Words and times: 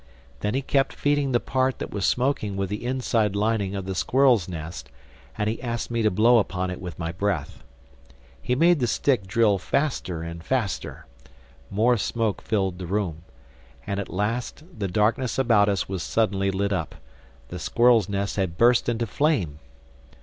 Then 0.39 0.55
he 0.55 0.63
kept 0.63 0.93
feeding 0.93 1.31
the 1.31 1.39
part 1.39 1.77
that 1.77 1.91
was 1.91 2.05
smoking 2.07 2.57
with 2.57 2.69
the 2.69 2.83
inside 2.83 3.35
lining 3.35 3.75
of 3.75 3.85
the 3.85 3.93
squirrel's 3.93 4.49
nest, 4.49 4.89
and 5.37 5.47
he 5.47 5.61
asked 5.61 5.91
me 5.91 6.01
to 6.01 6.09
blow 6.09 6.39
upon 6.39 6.71
it 6.71 6.81
with 6.81 6.97
my 6.97 7.11
breath. 7.11 7.61
He 8.41 8.55
made 8.55 8.79
the 8.79 8.87
stick 8.87 9.27
drill 9.27 9.59
faster 9.59 10.23
and 10.23 10.43
faster. 10.43 11.05
More 11.69 11.97
smoke 11.97 12.41
filled 12.41 12.79
the 12.79 12.87
room. 12.87 13.21
And 13.85 13.99
at 13.99 14.09
last 14.09 14.63
the 14.75 14.87
darkness 14.87 15.37
about 15.37 15.69
us 15.69 15.87
was 15.87 16.01
suddenly 16.01 16.49
lit 16.49 16.73
up. 16.73 16.95
The 17.49 17.59
squirrel's 17.59 18.09
nest 18.09 18.37
had 18.37 18.57
burst 18.57 18.89
into 18.89 19.05
flame. 19.05 19.59